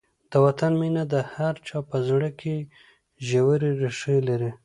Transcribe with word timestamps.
د 0.31 0.33
وطن 0.45 0.71
مینه 0.81 1.03
د 1.13 1.15
هر 1.33 1.53
چا 1.67 1.77
په 1.89 1.97
زړه 2.09 2.29
کې 2.39 2.55
ژورې 3.27 3.71
ریښې 3.81 4.17
لري. 4.29 4.51